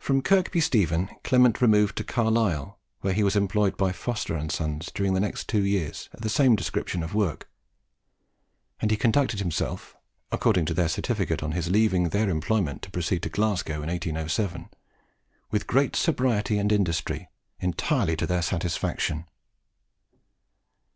From 0.00 0.22
Kirby 0.22 0.58
Stephen 0.60 1.08
Clement 1.22 1.62
removed 1.62 1.94
to 1.98 2.02
Carlisle, 2.02 2.80
where 3.02 3.12
he 3.14 3.22
was 3.22 3.36
employed 3.36 3.76
by 3.76 3.92
Forster 3.92 4.34
and 4.34 4.50
Sons 4.50 4.90
during 4.92 5.14
the 5.14 5.20
next 5.20 5.46
two 5.48 5.62
years 5.64 6.08
at 6.12 6.22
the 6.22 6.28
same 6.28 6.56
description 6.56 7.00
of 7.04 7.14
work; 7.14 7.48
and 8.80 8.90
he 8.90 8.96
conducted 8.96 9.38
himself, 9.38 9.96
according; 10.32 10.64
to 10.66 10.74
their 10.74 10.88
certificate 10.88 11.44
on 11.44 11.52
his 11.52 11.70
leaving 11.70 12.08
their 12.08 12.28
employment 12.28 12.82
to 12.82 12.90
proceed 12.90 13.22
to 13.22 13.28
Glasgow 13.28 13.74
in 13.82 13.88
1807, 13.88 14.68
"with 15.52 15.68
great 15.68 15.94
sobriety 15.94 16.58
and 16.58 16.72
industry, 16.72 17.28
entirely 17.60 18.16
to 18.16 18.26
their 18.26 18.42
satisfaction." 18.42 19.26